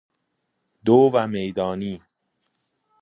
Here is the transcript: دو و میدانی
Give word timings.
دو 0.85 1.11
و 1.13 1.27
میدانی 1.27 2.01